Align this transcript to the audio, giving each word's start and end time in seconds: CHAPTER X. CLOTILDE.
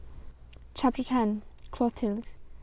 CHAPTER 0.73 1.03
X. 1.07 1.43
CLOTILDE. 1.69 2.29